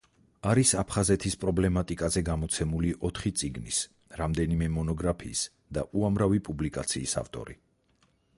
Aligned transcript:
არის 0.51 0.69
აფხაზეთის 0.83 1.35
პრობლემატიკაზე 1.43 2.23
გამოცემული 2.29 2.93
ოთხი 3.09 3.33
წიგნის, 3.43 3.83
რამდენიმე 4.23 4.71
მონოგრაფიის 4.79 5.45
და 5.79 5.85
უამრავი 6.01 6.45
პუბლიკაციის 6.51 7.17
ავტორი. 7.25 7.61